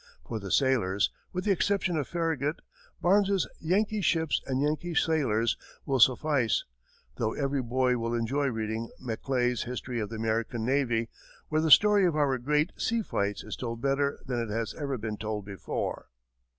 For 0.27 0.39
the 0.39 0.49
sailors, 0.49 1.11
with 1.31 1.43
the 1.45 1.51
exception 1.51 1.95
of 1.95 2.07
Farragut, 2.07 2.61
Barnes's 3.01 3.47
"Yankee 3.59 4.01
Ships 4.01 4.41
and 4.47 4.59
Yankee 4.59 4.95
Sailors" 4.95 5.57
will 5.85 5.99
suffice; 5.99 6.65
though 7.17 7.33
every 7.35 7.61
boy 7.61 7.99
will 7.99 8.15
enjoy 8.15 8.47
reading 8.47 8.89
Maclay's 8.99 9.61
"History 9.61 9.99
of 9.99 10.09
the 10.09 10.15
American 10.15 10.65
Navy," 10.65 11.09
where 11.49 11.61
the 11.61 11.69
story 11.69 12.07
of 12.07 12.15
our 12.15 12.39
great 12.39 12.71
sea 12.77 13.03
fights 13.03 13.43
is 13.43 13.55
told 13.55 13.79
better 13.79 14.17
than 14.25 14.39
it 14.39 14.49
has 14.49 14.73
ever 14.73 14.97
been 14.97 15.17
told 15.17 15.45
before. 15.45 16.07